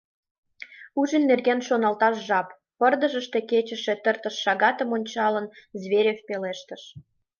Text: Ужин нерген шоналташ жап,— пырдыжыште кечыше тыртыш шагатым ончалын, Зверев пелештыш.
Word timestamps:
Ужин 0.99 1.23
нерген 1.31 1.59
шоналташ 1.67 2.15
жап,— 2.27 2.47
пырдыжыште 2.79 3.39
кечыше 3.49 3.93
тыртыш 4.03 4.35
шагатым 4.43 4.89
ончалын, 4.97 5.45
Зверев 5.81 6.19
пелештыш. 6.27 6.83